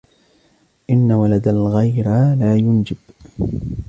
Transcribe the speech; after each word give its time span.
إنَّ 0.89 1.11
وَلَدَ 1.11 1.47
الْغَيْرَى 1.47 2.35
لَا 2.35 2.55
يُنْجِبُ 2.55 2.97